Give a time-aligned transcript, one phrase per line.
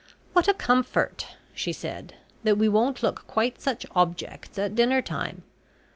[0.33, 5.43] "What a comfort," she said, "that we won't look quite such objects at dinner time!